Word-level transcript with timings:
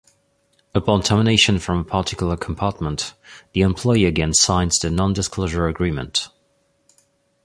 Upon 0.73 1.03
termination 1.03 1.59
from 1.59 1.77
a 1.77 1.83
particular 1.83 2.35
compartment, 2.35 3.13
the 3.53 3.61
employee 3.61 4.05
again 4.05 4.33
signs 4.33 4.79
the 4.79 4.87
nondisclosure 4.89 5.69
agreement. 5.69 6.29